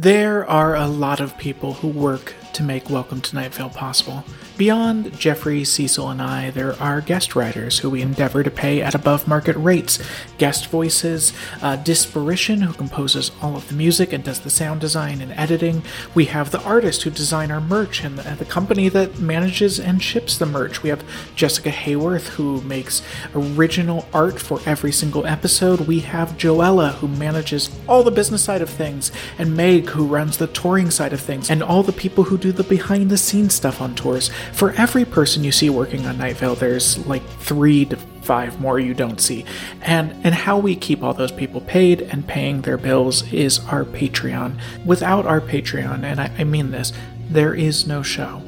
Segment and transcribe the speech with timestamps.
[0.00, 4.22] There are a lot of people who work to make Welcome to Night Vale possible.
[4.58, 8.94] Beyond Jeffrey, Cecil, and I, there are guest writers who we endeavor to pay at
[8.94, 9.98] above market rates.
[10.36, 11.32] Guest voices,
[11.62, 15.82] uh, Disparition, who composes all of the music and does the sound design and editing.
[16.14, 19.80] We have the artist who design our merch and the, and the company that manages
[19.80, 20.82] and ships the merch.
[20.82, 21.02] We have
[21.34, 23.00] Jessica Hayworth, who makes
[23.34, 25.80] original art for every single episode.
[25.80, 30.36] We have Joella, who manages all the business side of things, and Meg, who runs
[30.36, 33.54] the touring side of things, and all the people who do the behind the scenes
[33.54, 34.30] stuff on tours.
[34.52, 38.78] For every person you see working on Night Vale, there's like three to five more
[38.78, 39.44] you don't see.
[39.82, 43.84] And and how we keep all those people paid and paying their bills is our
[43.84, 44.58] Patreon.
[44.84, 46.92] Without our Patreon, and I, I mean this,
[47.28, 48.42] there is no show.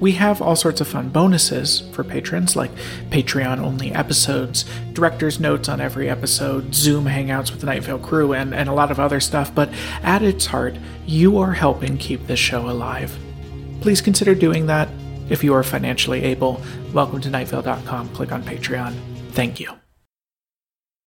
[0.00, 2.70] We have all sorts of fun bonuses for patrons, like
[3.10, 8.32] Patreon only episodes, director's notes on every episode, Zoom hangouts with the Night Vale crew,
[8.32, 9.52] and, and a lot of other stuff.
[9.52, 9.70] But
[10.04, 13.18] at its heart, you are helping keep this show alive.
[13.80, 14.88] Please consider doing that
[15.28, 16.60] if you are financially able.
[16.92, 18.08] Welcome to nightvale.com.
[18.10, 18.94] Click on Patreon.
[19.32, 19.72] Thank you.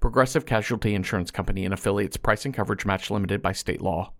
[0.00, 2.16] Progressive Casualty Insurance Company and affiliates.
[2.16, 4.12] Price and coverage match limited by state law.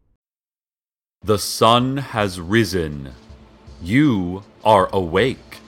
[1.22, 3.12] The sun has risen.
[3.80, 5.58] You are awake.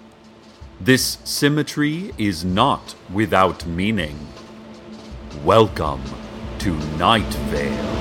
[0.80, 4.18] This symmetry is not without meaning.
[5.44, 6.02] Welcome
[6.58, 7.99] to Night Vale.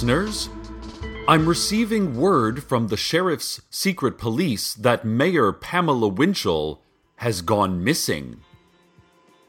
[0.00, 0.48] Listeners,
[1.28, 6.80] I'm receiving word from the sheriff's secret police that Mayor Pamela Winchell
[7.16, 8.40] has gone missing.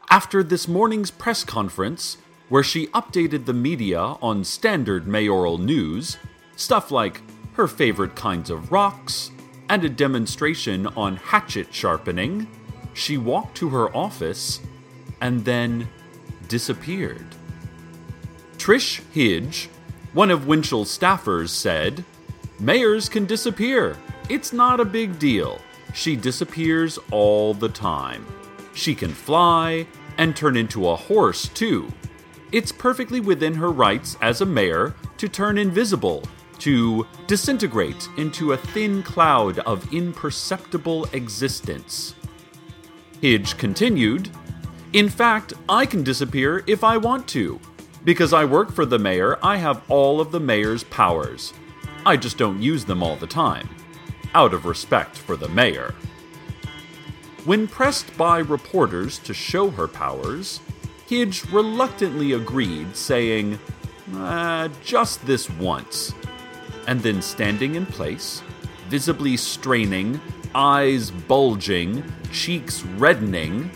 [0.09, 2.17] After this morning's press conference,
[2.49, 6.17] where she updated the media on standard mayoral news,
[6.57, 7.21] stuff like
[7.53, 9.31] her favorite kinds of rocks,
[9.69, 12.45] and a demonstration on hatchet sharpening,
[12.93, 14.59] she walked to her office
[15.21, 15.87] and then
[16.49, 17.25] disappeared.
[18.57, 19.69] Trish Hidge,
[20.13, 22.03] one of Winchell's staffers said,
[22.59, 23.97] Mayors can disappear.
[24.29, 25.59] It's not a big deal.
[25.93, 28.25] She disappears all the time.
[28.73, 31.91] She can fly and turn into a horse, too.
[32.51, 36.23] It's perfectly within her rights as a mayor to turn invisible,
[36.59, 42.15] to disintegrate into a thin cloud of imperceptible existence.
[43.21, 44.29] Hidge continued,
[44.93, 47.59] In fact, I can disappear if I want to.
[48.03, 51.53] Because I work for the mayor, I have all of the mayor's powers.
[52.05, 53.69] I just don't use them all the time,
[54.33, 55.93] out of respect for the mayor.
[57.45, 60.59] When pressed by reporters to show her powers,
[61.07, 63.59] Hidge reluctantly agreed, saying,
[64.15, 66.13] uh, just this once.
[66.87, 68.41] And then standing in place,
[68.89, 70.19] visibly straining,
[70.55, 73.69] eyes bulging, cheeks reddening,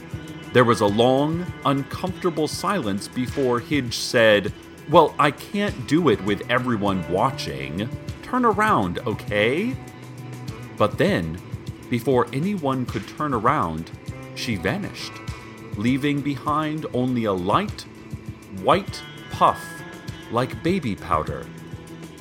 [0.56, 4.54] there was a long, uncomfortable silence before Hidge said,
[4.90, 7.90] Well, I can't do it with everyone watching.
[8.24, 9.76] Turn around, okay?
[10.78, 11.42] But then,
[11.90, 13.92] before anyone could turn around,
[14.36, 15.12] she vanished,
[15.76, 17.82] leaving behind only a light,
[18.64, 19.62] white puff
[20.32, 21.46] like baby powder,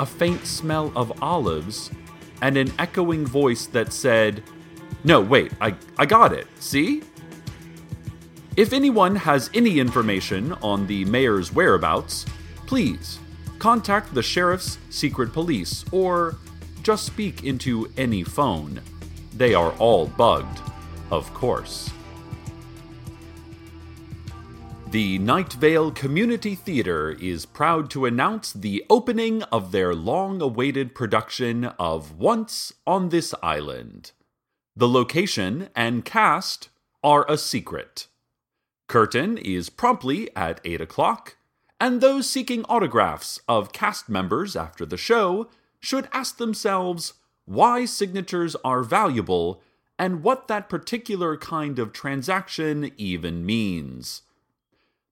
[0.00, 1.88] a faint smell of olives,
[2.42, 4.42] and an echoing voice that said,
[5.04, 7.04] No, wait, I, I got it, see?
[8.56, 12.24] If anyone has any information on the mayor's whereabouts,
[12.66, 13.18] please
[13.58, 16.36] contact the sheriff's secret police or
[16.84, 18.80] just speak into any phone.
[19.36, 20.60] They are all bugged,
[21.10, 21.90] of course.
[24.92, 30.94] The Night Vale Community Theater is proud to announce the opening of their long awaited
[30.94, 34.12] production of Once on This Island.
[34.76, 36.68] The location and cast
[37.02, 38.06] are a secret.
[38.86, 41.36] Curtain is promptly at 8 o'clock,
[41.80, 45.48] and those seeking autographs of cast members after the show
[45.80, 47.14] should ask themselves
[47.44, 49.62] why signatures are valuable
[49.98, 54.22] and what that particular kind of transaction even means.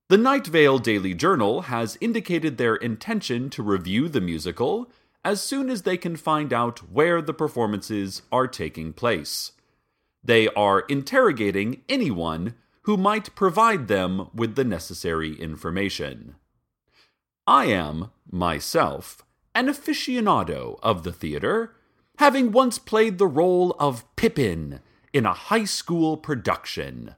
[0.09, 4.91] The Night Vale Daily Journal has indicated their intention to review the musical
[5.23, 9.53] as soon as they can find out where the performances are taking place.
[10.23, 16.35] They are interrogating anyone who might provide them with the necessary information.
[17.47, 19.23] I am, myself,
[19.55, 21.75] an aficionado of the theater,
[22.17, 24.79] having once played the role of Pippin
[25.11, 27.15] in a high school production.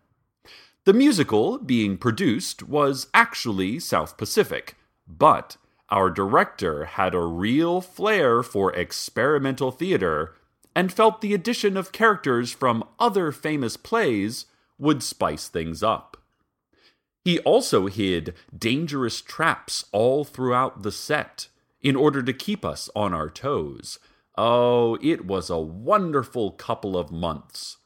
[0.85, 4.75] The musical being produced was actually South Pacific,
[5.07, 5.57] but
[5.89, 10.35] our director had a real flair for experimental theater
[10.75, 14.45] and felt the addition of characters from other famous plays
[14.77, 16.17] would spice things up.
[17.23, 21.47] He also hid dangerous traps all throughout the set
[21.81, 23.99] in order to keep us on our toes.
[24.37, 27.77] Oh, it was a wonderful couple of months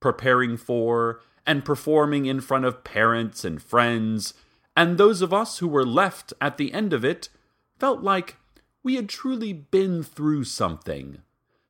[0.00, 4.34] preparing for and performing in front of parents and friends,
[4.76, 7.28] and those of us who were left at the end of it
[7.78, 8.36] felt like
[8.82, 11.18] we had truly been through something,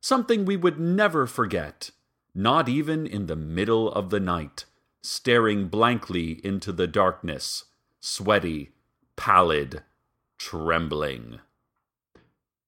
[0.01, 1.91] something we would never forget,
[2.35, 4.65] not even in the middle of the night,
[5.01, 7.65] staring blankly into the darkness,
[7.99, 8.71] sweaty,
[9.15, 9.83] pallid,
[10.37, 11.39] trembling.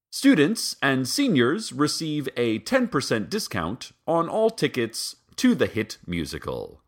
[0.10, 6.82] Students and seniors receive a 10% discount on all tickets to the hit musical.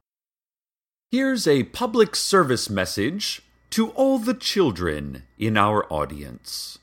[1.10, 6.80] Here's a public service message to all the children in our audience.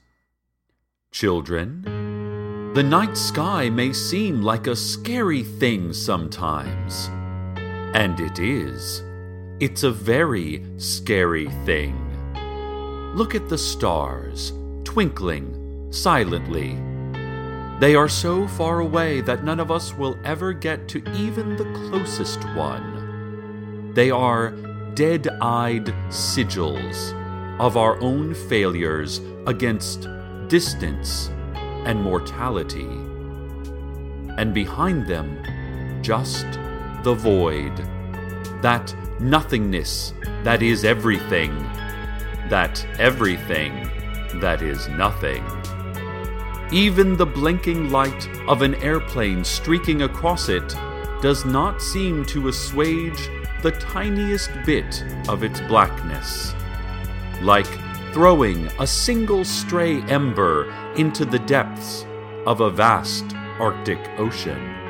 [1.12, 1.82] Children,
[2.74, 7.10] the night sky may seem like a scary thing sometimes.
[7.94, 9.02] And it is.
[9.58, 11.96] It's a very scary thing.
[13.14, 14.52] Look at the stars,
[14.84, 16.78] twinkling silently.
[17.80, 21.64] They are so far away that none of us will ever get to even the
[21.88, 23.92] closest one.
[23.94, 24.50] They are
[24.94, 27.12] dead eyed sigils
[27.58, 30.06] of our own failures against
[30.48, 31.30] distance
[31.84, 32.88] and mortality.
[34.38, 35.42] And behind them,
[36.02, 36.46] just
[37.02, 37.76] the void,
[38.62, 40.12] that nothingness
[40.44, 41.56] that is everything,
[42.48, 43.90] that everything
[44.40, 45.44] that is nothing.
[46.72, 50.68] Even the blinking light of an airplane streaking across it
[51.20, 53.28] does not seem to assuage
[53.62, 56.54] the tiniest bit of its blackness,
[57.42, 57.68] like
[58.12, 62.06] throwing a single stray ember into the depths
[62.46, 63.24] of a vast
[63.58, 64.89] Arctic Ocean.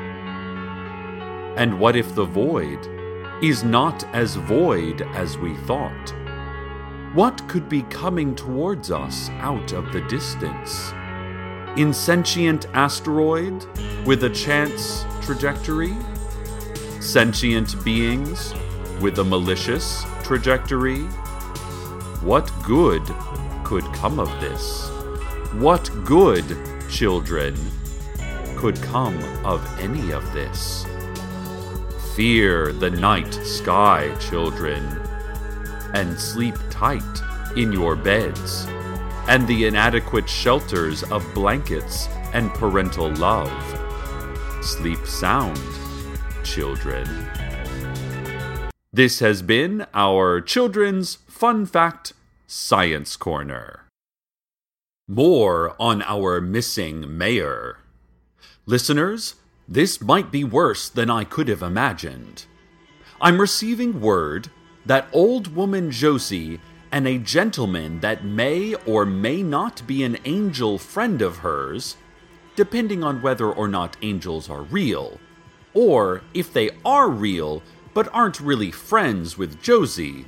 [1.57, 2.79] And what if the void
[3.43, 6.13] is not as void as we thought?
[7.13, 10.93] What could be coming towards us out of the distance?
[11.75, 13.65] Insentient asteroid
[14.05, 15.95] with a chance trajectory?
[17.01, 18.53] Sentient beings
[19.01, 21.01] with a malicious trajectory?
[22.21, 23.03] What good
[23.65, 24.89] could come of this?
[25.53, 26.45] What good,
[26.89, 27.55] children,
[28.55, 30.85] could come of any of this?
[32.15, 34.83] Fear the night sky, children,
[35.93, 37.01] and sleep tight
[37.55, 38.65] in your beds,
[39.29, 43.49] and the inadequate shelters of blankets and parental love.
[44.61, 45.57] Sleep sound,
[46.43, 47.07] children.
[48.91, 52.11] This has been our Children's Fun Fact
[52.45, 53.85] Science Corner.
[55.07, 57.77] More on our missing mayor.
[58.65, 59.35] Listeners,
[59.71, 62.43] this might be worse than I could have imagined.
[63.21, 64.49] I'm receiving word
[64.85, 66.59] that old woman Josie
[66.91, 71.95] and a gentleman that may or may not be an angel friend of hers,
[72.57, 75.21] depending on whether or not angels are real,
[75.73, 77.63] or if they are real,
[77.93, 80.25] but aren't really friends with Josie.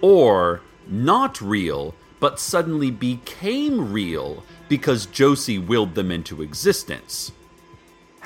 [0.00, 7.32] Or not real, but suddenly became real because Josie willed them into existence.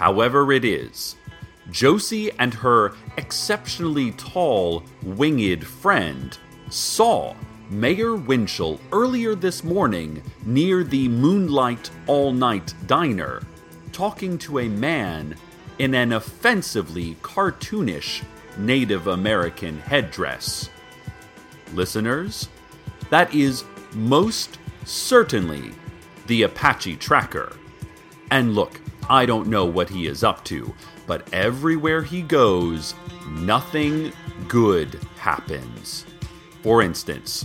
[0.03, 1.15] However, it is,
[1.71, 6.37] Josie and her exceptionally tall, winged friend
[6.71, 7.37] saw
[7.71, 13.43] Mayor Winchell earlier this morning near the Moonlight All Night Diner,
[13.93, 15.37] talking to a man
[15.79, 18.25] in an offensively cartoonish
[18.59, 20.69] Native American headdress.
[21.75, 22.49] Listeners,
[23.11, 25.71] that is most certainly
[26.27, 27.53] the Apache tracker.
[28.33, 30.75] And look, I don't know what he is up to,
[31.07, 32.95] but everywhere he goes,
[33.29, 34.13] nothing
[34.49, 36.07] good happens.
[36.63, 37.45] For instance,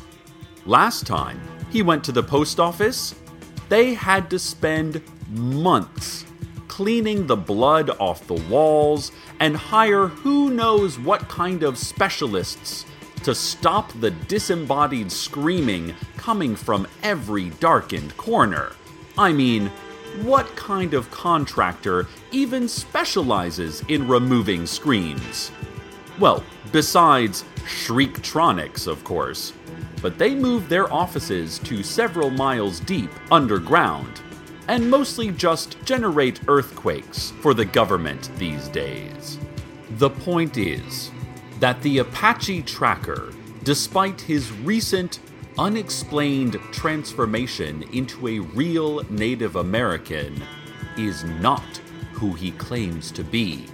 [0.65, 3.15] last time he went to the post office,
[3.69, 6.25] they had to spend months
[6.67, 12.85] cleaning the blood off the walls and hire who knows what kind of specialists
[13.23, 18.73] to stop the disembodied screaming coming from every darkened corner.
[19.17, 19.71] I mean,
[20.23, 25.51] what kind of contractor even specializes in removing screens?
[26.19, 29.53] Well, besides Shriektronics, of course.
[30.01, 34.21] But they moved their offices to several miles deep underground
[34.67, 39.39] and mostly just generate earthquakes for the government these days.
[39.91, 41.11] The point is
[41.59, 43.31] that the Apache tracker,
[43.63, 45.19] despite his recent
[45.59, 50.41] unexplained transformation into a real Native American,
[50.97, 51.77] is not
[52.13, 53.65] who he claims to be,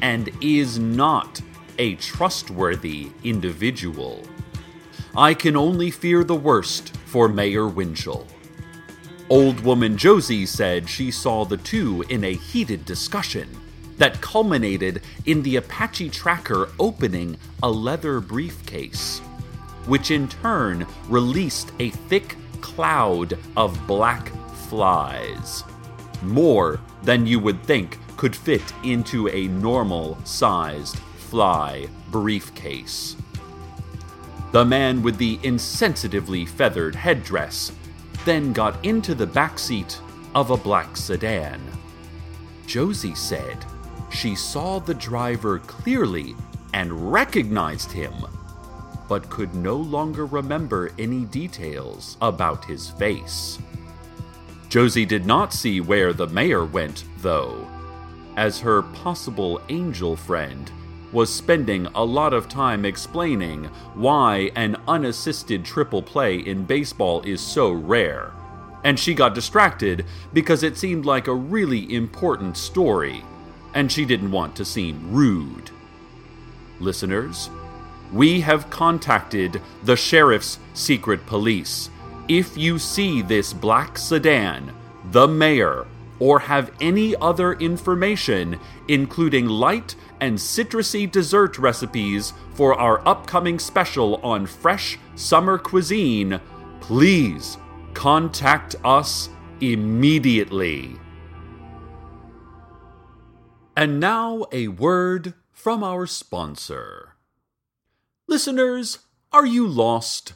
[0.00, 1.40] and is not
[1.78, 4.22] a trustworthy individual.
[5.16, 8.26] I can only fear the worst for Mayor Winchell.
[9.28, 13.48] Old woman Josie said she saw the two in a heated discussion
[13.96, 19.20] that culminated in the Apache tracker opening a leather briefcase,
[19.86, 24.30] which in turn released a thick cloud of black
[24.68, 25.64] flies.
[26.22, 33.16] More than you would think could fit into a normal sized fly briefcase.
[34.52, 37.72] The man with the insensitively feathered headdress
[38.24, 40.00] then got into the back seat
[40.34, 41.60] of a black sedan.
[42.66, 43.64] Josie said
[44.10, 46.34] she saw the driver clearly
[46.72, 48.12] and recognized him,
[49.08, 53.58] but could no longer remember any details about his face.
[54.68, 57.68] Josie did not see where the mayor went, though,
[58.36, 60.70] as her possible angel friend
[61.12, 67.40] was spending a lot of time explaining why an unassisted triple play in baseball is
[67.40, 68.32] so rare.
[68.82, 73.22] And she got distracted because it seemed like a really important story,
[73.74, 75.70] and she didn't want to seem rude.
[76.80, 77.48] Listeners,
[78.14, 81.90] we have contacted the sheriff's secret police.
[82.28, 84.72] If you see this black sedan,
[85.10, 85.86] the mayor,
[86.20, 94.16] or have any other information, including light and citrusy dessert recipes for our upcoming special
[94.22, 96.40] on fresh summer cuisine,
[96.80, 97.58] please
[97.94, 99.28] contact us
[99.60, 100.96] immediately.
[103.76, 107.13] And now a word from our sponsor.
[108.34, 108.98] Listeners,
[109.30, 110.32] are you lost?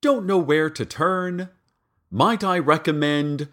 [0.00, 1.50] Don't know where to turn?
[2.10, 3.46] Might I recommend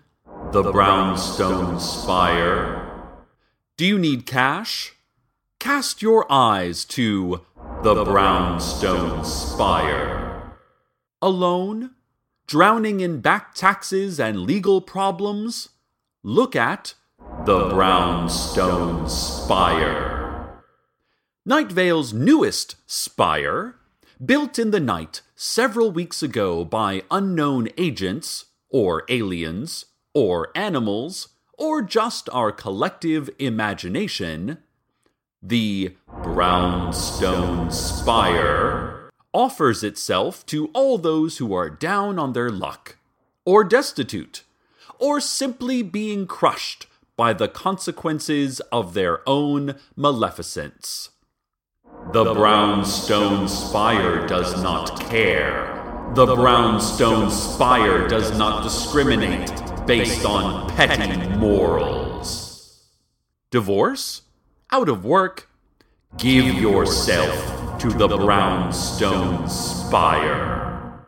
[0.52, 2.92] the Brownstone Spire?
[3.78, 4.96] Do you need cash?
[5.60, 7.42] Cast your eyes to
[7.84, 10.52] the Brownstone Spire.
[11.22, 11.92] Alone?
[12.48, 15.70] Drowning in back taxes and legal problems?
[16.24, 16.96] Look at
[17.46, 20.15] the Brownstone Spire.
[21.48, 23.76] Night Vale's newest spire,
[24.26, 29.86] built in the night several weeks ago by unknown agents, or aliens,
[30.16, 34.58] or animals, or just our collective imagination,
[35.40, 42.98] the Brownstone Spire offers itself to all those who are down on their luck,
[43.46, 44.44] or destitute,
[44.98, 51.10] or simply being crushed by the consequences of their own maleficence.
[52.16, 56.12] The Brownstone Spire does not care.
[56.14, 59.52] The Brownstone Spire does not discriminate
[59.86, 62.86] based on petty morals.
[63.52, 64.22] Divorce?
[64.72, 65.50] Out of work?
[66.16, 71.06] Give yourself to the Brownstone Spire.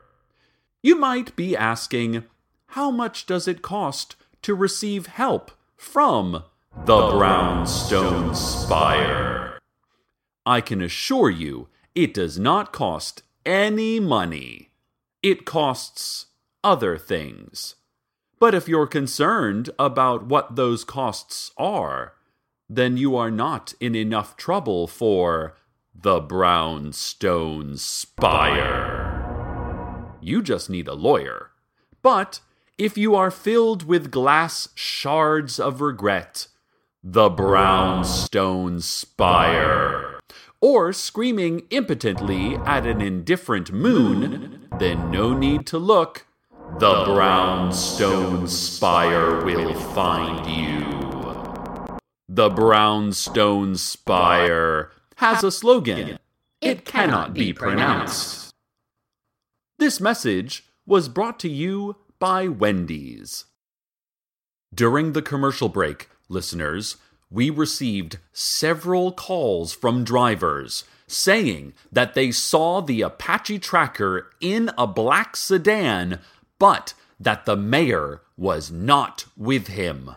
[0.84, 2.26] You might be asking,
[2.72, 6.44] how much does it cost to receive help from
[6.86, 9.57] the Brownstone Spire?
[10.48, 14.70] I can assure you it does not cost any money.
[15.22, 16.28] It costs
[16.64, 17.76] other things.
[18.40, 22.14] But if you're concerned about what those costs are,
[22.70, 25.58] then you are not in enough trouble for
[25.94, 29.26] the Brownstone Spire.
[30.22, 31.52] You just need a lawyer.
[32.02, 32.40] But
[32.78, 36.48] if you are filled with glass shards of regret,
[37.04, 40.17] the Brownstone Spire,
[40.62, 46.26] or screaming impotently at an indifferent moon, then no need to look.
[46.80, 51.98] The Brownstone Spire will find you.
[52.28, 56.20] The Brownstone Spire has a slogan.
[56.62, 58.54] It cannot be pronounced.
[59.80, 63.46] This message was brought to you by Wendy's.
[64.74, 66.98] During the commercial break, listeners,
[67.30, 74.86] we received several calls from drivers saying that they saw the Apache tracker in a
[74.86, 76.20] black sedan,
[76.60, 80.12] but that the mayor was not with him.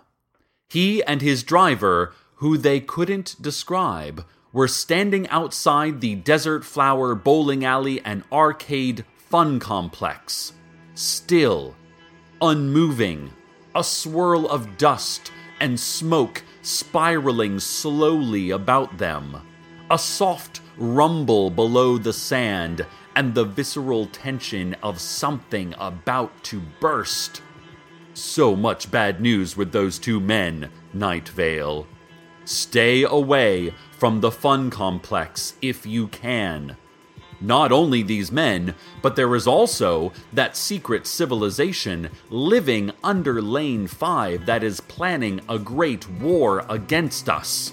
[0.68, 7.64] He and his driver, who they couldn't describe, were standing outside the Desert Flower Bowling
[7.64, 10.52] Alley and Arcade Fun Complex,
[10.94, 11.76] still,
[12.42, 13.30] unmoving,
[13.76, 19.36] a swirl of dust and smoke spiraling slowly about them,
[19.90, 22.86] a soft rumble below the sand,
[23.16, 27.42] and the visceral tension of something about to burst.
[28.14, 31.86] So much bad news with those two men, Night Vale.
[32.44, 36.76] Stay away from the fun complex if you can.
[37.40, 44.44] Not only these men, but there is also that secret civilization living under Lane 5
[44.46, 47.72] that is planning a great war against us.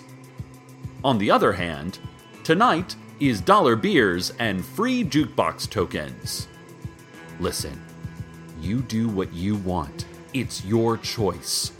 [1.03, 1.99] On the other hand,
[2.43, 6.47] tonight is dollar beers and free jukebox tokens.
[7.39, 7.81] Listen,
[8.61, 11.71] you do what you want, it's your choice.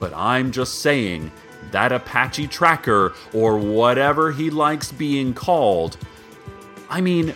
[0.00, 1.30] But I'm just saying
[1.70, 5.96] that Apache tracker, or whatever he likes being called,
[6.90, 7.34] I mean,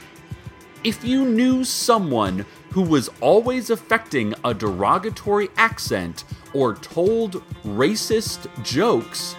[0.82, 9.36] if you knew someone who was always affecting a derogatory accent or told racist jokes,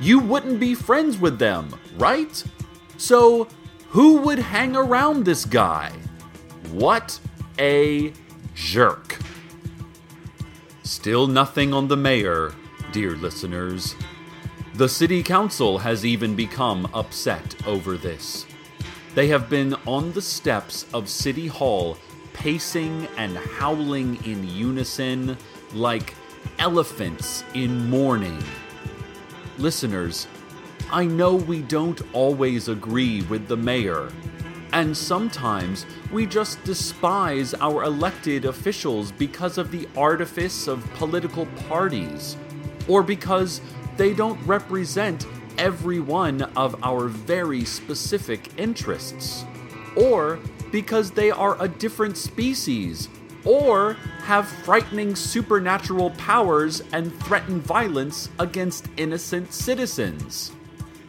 [0.00, 2.42] you wouldn't be friends with them, right?
[2.96, 3.46] So,
[3.90, 5.92] who would hang around this guy?
[6.70, 7.20] What
[7.58, 8.12] a
[8.54, 9.18] jerk.
[10.82, 12.54] Still nothing on the mayor,
[12.92, 13.94] dear listeners.
[14.74, 18.47] The city council has even become upset over this.
[19.18, 21.98] They have been on the steps of City Hall,
[22.34, 25.36] pacing and howling in unison
[25.74, 26.14] like
[26.60, 28.40] elephants in mourning.
[29.58, 30.28] Listeners,
[30.92, 34.12] I know we don't always agree with the mayor,
[34.72, 42.36] and sometimes we just despise our elected officials because of the artifice of political parties,
[42.86, 43.62] or because
[43.96, 45.26] they don't represent
[45.58, 49.44] every one of our very specific interests,
[49.96, 50.38] or
[50.70, 53.08] because they are a different species,
[53.44, 60.52] or have frightening supernatural powers and threaten violence against innocent citizens.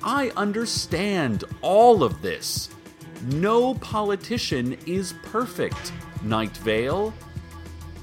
[0.03, 2.69] I understand all of this.
[3.25, 5.91] No politician is perfect,
[6.23, 7.13] Night Vale.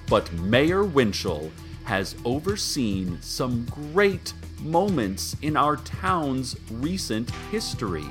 [0.09, 1.51] But Mayor Winchell
[1.85, 4.35] has overseen some great
[4.71, 8.07] moments in our town's recent history.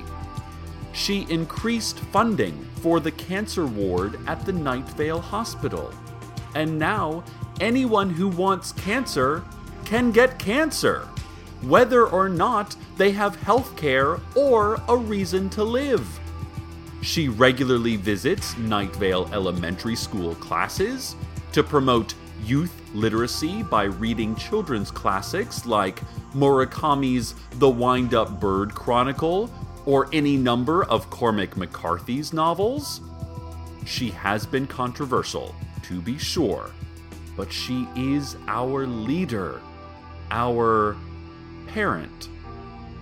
[0.93, 5.93] She increased funding for the cancer ward at the Night Vale Hospital.
[6.55, 7.23] And now,
[7.59, 9.43] anyone who wants cancer
[9.83, 11.07] can get cancer,
[11.61, 16.07] whether or not they have health care or a reason to live.
[17.01, 21.15] She regularly visits Night Vale Elementary School classes
[21.51, 26.01] to promote youth literacy by reading children's classics like
[26.33, 29.49] Murakami's The Wind Up Bird Chronicle
[29.85, 33.01] or any number of Cormac McCarthy's novels.
[33.85, 36.71] She has been controversial, to be sure,
[37.37, 39.61] but she is our leader,
[40.31, 40.97] our
[41.67, 42.29] parent.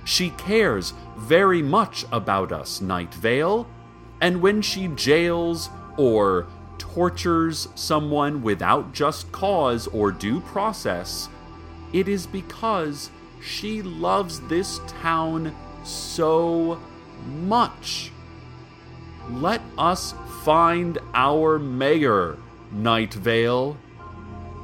[0.05, 3.67] She cares very much about us, Night Vale,
[4.19, 6.47] and when she jails or
[6.83, 11.29] tortures someone without just cause or due process,
[11.93, 13.09] it is because
[13.41, 16.77] she loves this town so
[17.25, 18.11] much.
[19.29, 22.37] Let us find our mayor,
[22.69, 23.77] Night Vale.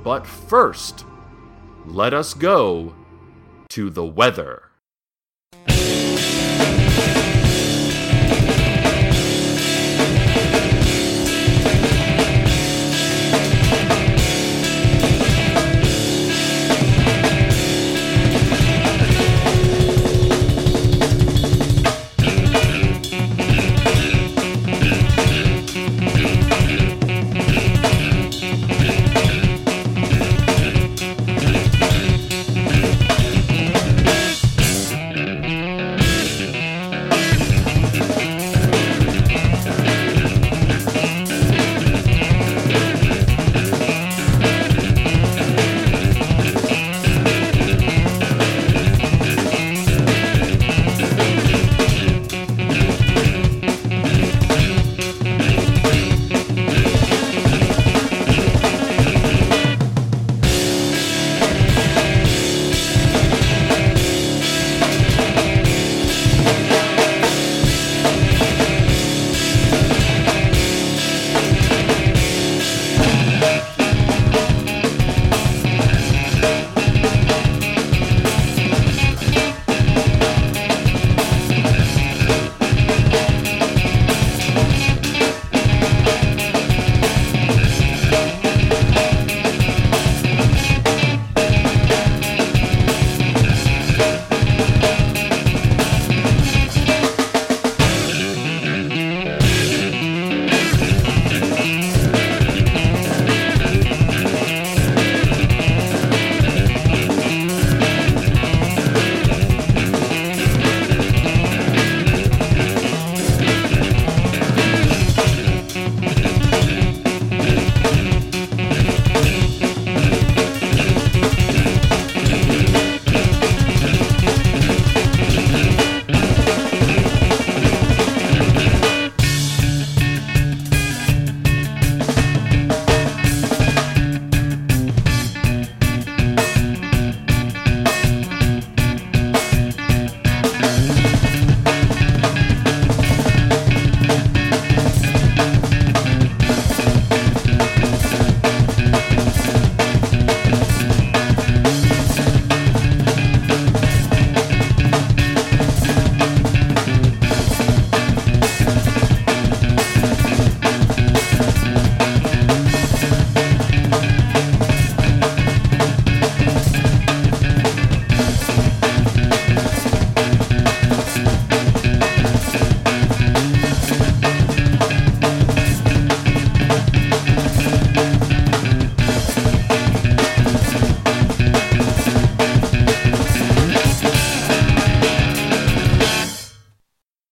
[0.03, 1.05] But first,
[1.85, 2.93] let us go
[3.69, 4.68] to the weather.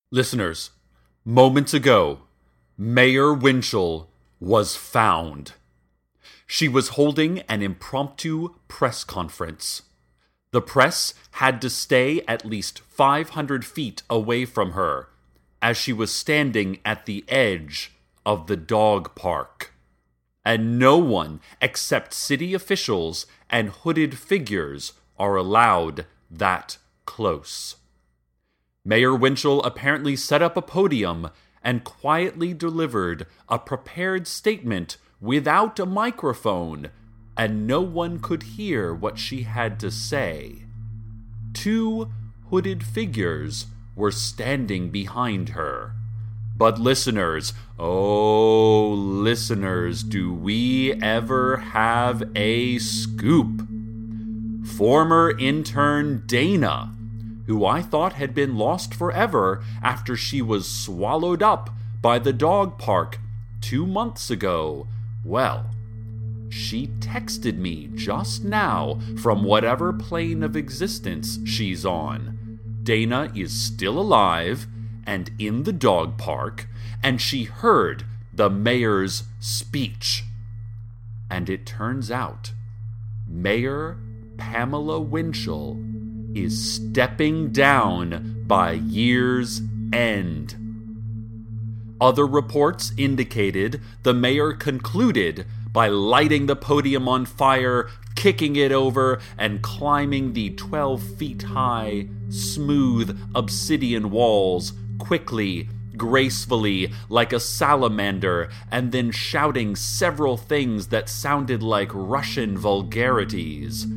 [0.10, 0.72] Listeners,
[1.26, 2.20] moments ago,
[2.78, 5.52] Mayor Winchell was found.
[6.46, 9.82] She was holding an impromptu press conference.
[10.52, 15.10] The press had to stay at least 500 feet away from her
[15.62, 17.91] as she was standing at the edge
[18.26, 19.74] of the dog park.
[20.46, 27.76] And no one except city officials and hooded figures are allowed that close.
[28.88, 31.30] Mayor Winchell apparently set up a podium
[31.62, 36.89] and quietly delivered a prepared statement without a microphone,
[37.36, 40.63] and no one could hear what she had to say.
[41.52, 42.10] Two
[42.50, 45.91] hooded figures were standing behind her.
[46.56, 53.67] But listeners, oh, listeners, do we ever have a scoop?
[54.65, 56.97] Former intern Dana,
[57.48, 62.78] who I thought had been lost forever after she was swallowed up by the dog
[62.78, 63.20] park
[63.62, 64.88] two months ago,
[65.24, 65.72] well,
[66.50, 72.60] she texted me just now from whatever plane of existence she's on.
[72.84, 74.68] Dana is still alive
[75.06, 76.68] and in the dog park,
[77.04, 80.24] and she heard the mayor's speech.
[81.30, 82.54] And it turns out
[83.28, 83.98] Mayor
[84.38, 85.76] Pamela Winchell
[86.36, 89.62] is stepping down by year's
[89.94, 90.56] end.
[92.00, 99.20] Other reports indicated the mayor concluded by lighting the podium on fire, kicking it over,
[99.38, 108.92] and climbing the 12 feet high, smooth obsidian walls quickly, gracefully, like a salamander, and
[108.92, 113.88] then shouting several things that sounded like Russian vulgarities.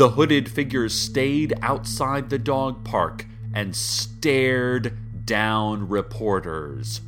[0.00, 7.02] The hooded figures stayed outside the dog park and stared down reporters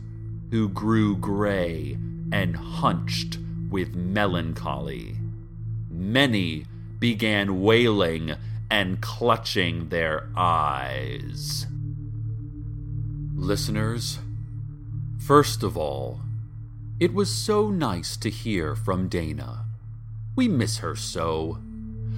[0.50, 1.96] who grew gray
[2.30, 3.38] and hunched
[3.70, 5.16] with melancholy.
[5.88, 6.66] Many
[6.98, 8.34] began wailing
[8.70, 11.66] and clutching their eyes.
[13.34, 14.18] Listeners,
[15.18, 16.20] first of all,
[17.00, 19.64] it was so nice to hear from Dana.
[20.36, 21.56] We miss her so.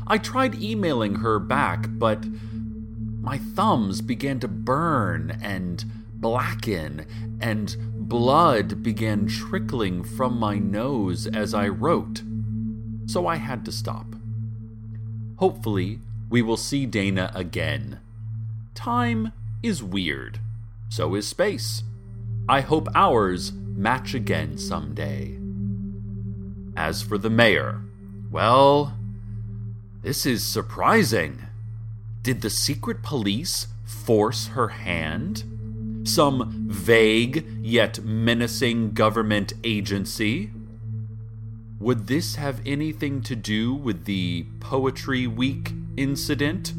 [0.06, 2.24] I tried emailing her back, but
[3.20, 7.06] my thumbs began to burn and blacken,
[7.40, 7.76] and
[8.08, 12.22] blood began trickling from my nose as I wrote.
[13.06, 14.06] So I had to stop.
[15.36, 18.00] Hopefully, we will see Dana again.
[18.74, 20.38] Time is weird,
[20.88, 21.82] so is space.
[22.48, 25.38] I hope ours match again someday.
[26.76, 27.80] As for the mayor,
[28.30, 28.94] well,
[30.04, 31.42] this is surprising.
[32.22, 35.44] Did the secret police force her hand?
[36.04, 40.50] some vague yet menacing government agency?
[41.80, 46.72] Would this have anything to do with the Poetry Week incident,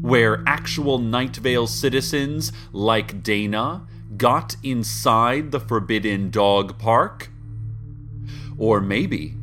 [0.00, 7.30] where actual Night Vale citizens like Dana got inside the Forbidden Dog Park?
[8.58, 9.34] Or maybe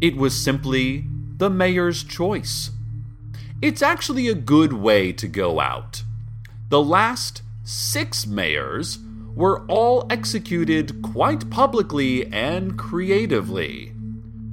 [0.00, 1.04] it was simply
[1.36, 2.70] the mayor's choice.
[3.66, 6.04] It's actually a good way to go out.
[6.68, 9.00] The last six mayors
[9.34, 13.92] were all executed quite publicly and creatively.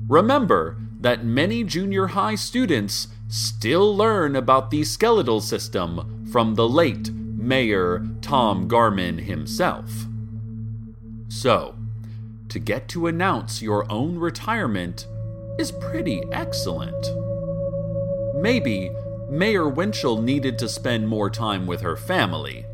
[0.08, 7.12] Remember that many junior high students still learn about the skeletal system from the late
[7.12, 10.08] Mayor Tom Garman himself.
[11.28, 11.76] So,
[12.50, 15.06] to get to announce your own retirement
[15.60, 17.06] is pretty excellent.
[18.42, 18.90] Maybe
[19.34, 22.66] Mayor Winchell needed to spend more time with her family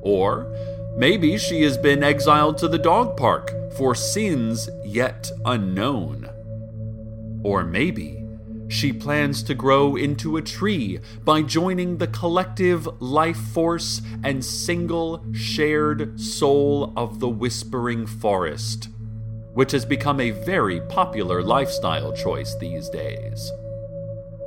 [0.00, 0.46] or
[0.96, 6.28] maybe she has been exiled to the dog park for sins yet unknown.
[7.42, 8.24] Or maybe
[8.68, 15.24] she plans to grow into a tree by joining the collective life force and single
[15.32, 18.88] shared soul of the Whispering Forest,
[19.54, 23.50] which has become a very popular lifestyle choice these days.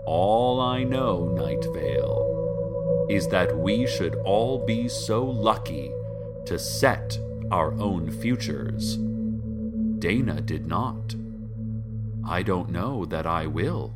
[0.06, 5.92] All I know, Night Vale is that we should all be so lucky
[6.46, 7.18] to set
[7.52, 8.98] our own futures.
[10.00, 11.16] Dana did not.
[12.26, 13.94] I don't know that I will.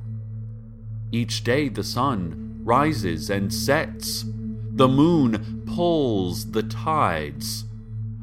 [1.11, 4.25] Each day the sun rises and sets,
[4.71, 7.65] the moon pulls the tides.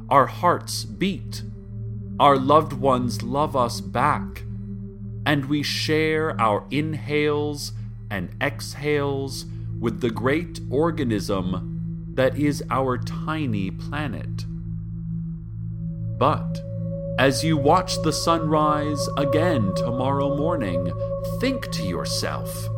[0.09, 1.43] Our hearts beat,
[2.21, 4.45] our loved ones love us back,
[5.27, 7.73] and we share our inhales
[8.11, 9.47] and exhales
[9.81, 14.45] with the great organism that is our tiny planet.
[16.19, 16.61] But
[17.19, 20.93] as you watch the sunrise again tomorrow morning,
[21.41, 22.69] think to yourself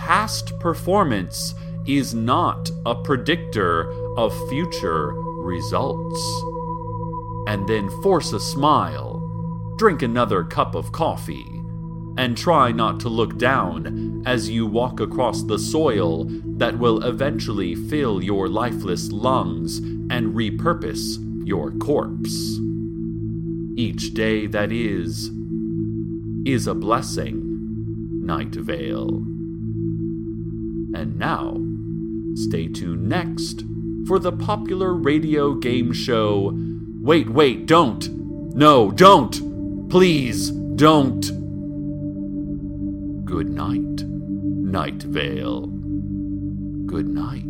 [0.00, 1.54] past performance
[1.86, 6.42] is not a predictor of future results.
[7.46, 9.20] And then force a smile,
[9.76, 11.49] drink another cup of coffee,
[12.20, 17.74] and try not to look down as you walk across the soil that will eventually
[17.74, 22.58] fill your lifeless lungs and repurpose your corpse.
[23.74, 25.30] Each day that is,
[26.44, 27.40] is a blessing,
[28.26, 29.24] Night Vale.
[30.94, 31.56] And now,
[32.34, 33.64] stay tuned next
[34.06, 36.52] for the popular radio game show.
[37.00, 38.10] Wait, wait, don't!
[38.54, 39.88] No, don't!
[39.88, 41.39] Please, don't!
[43.30, 45.68] Good night, Night Vale.
[46.84, 47.44] Good night.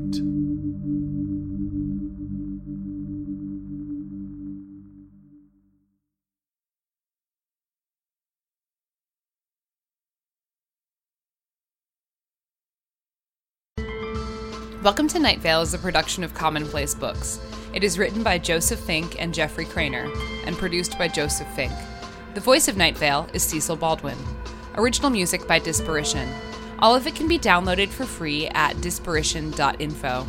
[14.83, 17.41] Welcome to Night Vale is a production of Commonplace Books.
[17.73, 20.15] It is written by Joseph Fink and Jeffrey Cranor,
[20.45, 21.73] and produced by Joseph Fink.
[22.35, 24.19] The voice of Night Vale is Cecil Baldwin.
[24.81, 26.27] Original music by Disparition.
[26.79, 30.27] All of it can be downloaded for free at disparition.info.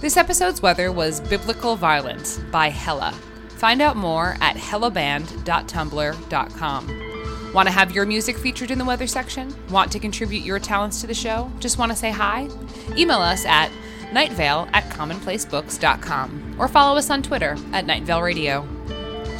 [0.00, 3.10] This episode's weather was Biblical Violence by Hella.
[3.48, 7.52] Find out more at hellaband.tumblr.com.
[7.52, 9.52] Want to have your music featured in the weather section?
[9.70, 11.50] Want to contribute your talents to the show?
[11.58, 12.48] Just want to say hi?
[12.96, 13.72] Email us at
[14.12, 18.64] nightvale at commonplacebooks.com or follow us on Twitter at Nightvale Radio.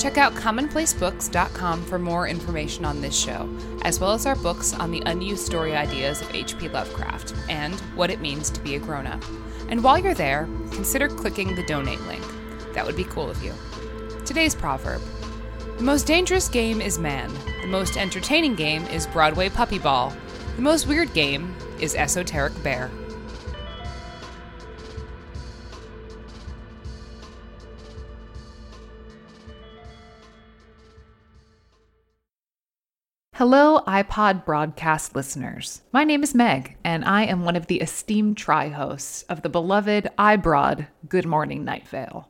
[0.00, 3.46] Check out commonplacebooks.com for more information on this show,
[3.82, 6.70] as well as our books on the unused story ideas of H.P.
[6.70, 9.22] Lovecraft and what it means to be a grown up.
[9.68, 12.24] And while you're there, consider clicking the donate link.
[12.72, 13.52] That would be cool of you.
[14.24, 15.02] Today's proverb
[15.76, 20.16] The most dangerous game is man, the most entertaining game is Broadway Puppy Ball,
[20.56, 22.90] the most weird game is Esoteric Bear.
[33.40, 35.81] Hello, iPod broadcast listeners.
[35.92, 39.48] My name is Meg, and I am one of the esteemed tri hosts of the
[39.48, 42.29] beloved iBroad Good Morning Night Vale.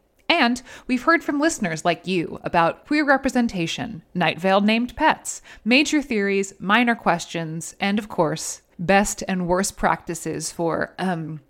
[0.31, 6.01] And we've heard from listeners like you about queer representation, Night Vale named pets, major
[6.01, 11.41] theories, minor questions, and of course, best and worst practices for um,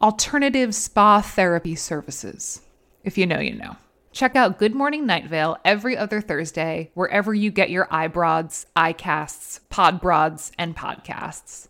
[0.00, 2.62] alternative spa therapy services.
[3.02, 3.74] If you know, you know.
[4.12, 9.58] Check out Good Morning Night Vale every other Thursday, wherever you get your iBroads, iCasts,
[9.68, 11.66] Podbroads, and podcasts.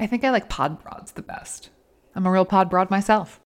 [0.00, 1.70] I think I like Podbroads the best.
[2.16, 3.41] I'm a real Podbroad myself.